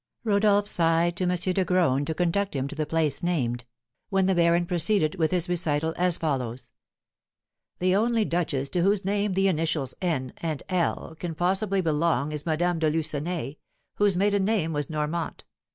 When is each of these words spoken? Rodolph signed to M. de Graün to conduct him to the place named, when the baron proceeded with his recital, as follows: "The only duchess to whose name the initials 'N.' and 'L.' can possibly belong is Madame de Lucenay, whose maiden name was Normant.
Rodolph 0.23 0.67
signed 0.67 1.15
to 1.17 1.25
M. 1.25 1.29
de 1.29 1.63
Graün 1.63 2.07
to 2.07 2.15
conduct 2.15 2.55
him 2.55 2.67
to 2.67 2.73
the 2.73 2.87
place 2.87 3.21
named, 3.21 3.65
when 4.09 4.25
the 4.25 4.33
baron 4.33 4.65
proceeded 4.65 5.13
with 5.13 5.29
his 5.29 5.47
recital, 5.47 5.93
as 5.95 6.17
follows: 6.17 6.71
"The 7.77 7.95
only 7.95 8.25
duchess 8.25 8.67
to 8.69 8.81
whose 8.81 9.05
name 9.05 9.33
the 9.33 9.47
initials 9.47 9.93
'N.' 10.01 10.33
and 10.37 10.63
'L.' 10.69 11.15
can 11.19 11.35
possibly 11.35 11.81
belong 11.81 12.31
is 12.31 12.47
Madame 12.47 12.79
de 12.79 12.89
Lucenay, 12.89 13.57
whose 13.97 14.17
maiden 14.17 14.43
name 14.43 14.73
was 14.73 14.89
Normant. 14.89 15.43